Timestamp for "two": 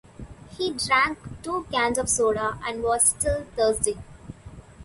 1.43-1.67